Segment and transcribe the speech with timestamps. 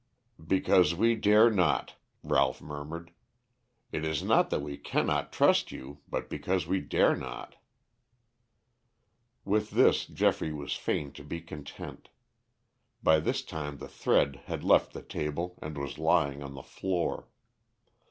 [0.47, 1.93] "Because we dare not,"
[2.23, 3.11] Ralph murmured.
[3.91, 7.57] "It is not that we cannot trust you, but because we dare not."
[9.45, 12.09] With this Geoffrey was fain to be content.
[13.03, 17.27] By this time the thread had left the table, and was lying on the floor.